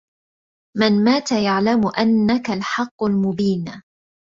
[0.77, 3.81] من مات يعلم أنك الحق المبين